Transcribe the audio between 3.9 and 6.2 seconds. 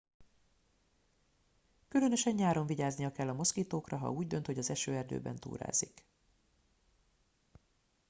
ha úgy dönt hogy az esőerdőben túrázik